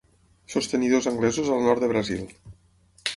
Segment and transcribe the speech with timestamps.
[0.53, 2.25] Sostenidors anglesos al nord de Brasil.